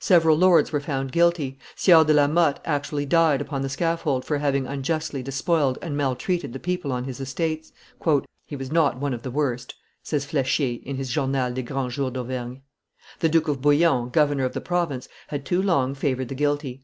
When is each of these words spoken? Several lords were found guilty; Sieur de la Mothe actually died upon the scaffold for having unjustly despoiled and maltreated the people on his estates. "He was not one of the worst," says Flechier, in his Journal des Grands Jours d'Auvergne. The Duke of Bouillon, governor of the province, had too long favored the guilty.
Several 0.00 0.36
lords 0.36 0.72
were 0.72 0.80
found 0.80 1.12
guilty; 1.12 1.56
Sieur 1.76 2.02
de 2.02 2.12
la 2.12 2.26
Mothe 2.26 2.56
actually 2.64 3.06
died 3.06 3.40
upon 3.40 3.62
the 3.62 3.68
scaffold 3.68 4.24
for 4.24 4.38
having 4.38 4.66
unjustly 4.66 5.22
despoiled 5.22 5.78
and 5.80 5.96
maltreated 5.96 6.52
the 6.52 6.58
people 6.58 6.90
on 6.90 7.04
his 7.04 7.20
estates. 7.20 7.70
"He 8.44 8.56
was 8.56 8.72
not 8.72 8.96
one 8.98 9.14
of 9.14 9.22
the 9.22 9.30
worst," 9.30 9.76
says 10.02 10.24
Flechier, 10.26 10.80
in 10.82 10.96
his 10.96 11.10
Journal 11.10 11.52
des 11.52 11.62
Grands 11.62 11.94
Jours 11.94 12.10
d'Auvergne. 12.12 12.62
The 13.20 13.28
Duke 13.28 13.46
of 13.46 13.60
Bouillon, 13.62 14.08
governor 14.08 14.44
of 14.46 14.52
the 14.52 14.60
province, 14.60 15.08
had 15.28 15.44
too 15.46 15.62
long 15.62 15.94
favored 15.94 16.26
the 16.28 16.34
guilty. 16.34 16.80